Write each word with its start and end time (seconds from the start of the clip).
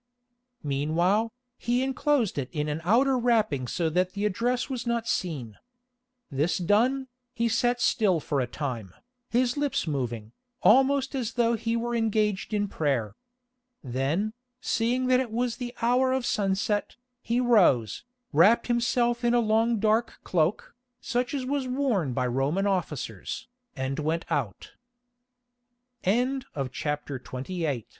Meanwhile, 0.63 1.31
he 1.59 1.83
enclosed 1.83 2.39
it 2.39 2.49
in 2.51 2.67
an 2.67 2.81
outer 2.83 3.19
wrapping 3.19 3.67
so 3.67 3.87
that 3.91 4.13
the 4.13 4.25
address 4.25 4.67
was 4.67 4.87
not 4.87 5.07
seen. 5.07 5.57
This 6.31 6.57
done, 6.57 7.07
he 7.35 7.47
sat 7.47 7.79
still 7.79 8.19
for 8.19 8.39
a 8.41 8.47
time, 8.47 8.95
his 9.29 9.57
lips 9.57 9.85
moving, 9.85 10.31
almost 10.63 11.13
as 11.13 11.33
though 11.33 11.53
he 11.53 11.75
were 11.75 11.95
engaged 11.95 12.51
in 12.53 12.67
prayer. 12.67 13.13
Then, 13.83 14.33
seeing 14.59 15.05
that 15.07 15.19
it 15.19 15.29
was 15.31 15.57
the 15.57 15.75
hour 15.83 16.13
of 16.13 16.25
sunset, 16.25 16.95
he 17.21 17.39
rose, 17.39 18.03
wrapped 18.33 18.65
himself 18.67 19.23
in 19.23 19.35
a 19.35 19.39
long 19.39 19.77
dark 19.77 20.17
cloak, 20.23 20.73
such 20.99 21.33
as 21.35 21.45
was 21.45 21.67
worn 21.67 22.13
by 22.13 22.25
Roman 22.25 22.65
officers, 22.65 23.47
and 23.75 23.99
went 23.99 24.25
out. 24.31 24.71
CHAPTER 26.03 26.17
XXIX 26.19 26.45
HOW 27.67 27.73
MARCUS 27.73 27.83
CHA 27.83 27.87